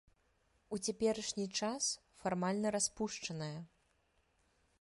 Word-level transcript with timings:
У 0.77 0.79
цяперашні 0.87 1.45
час 1.59 1.83
фармальна 2.23 2.67
распушчаная. 2.77 3.55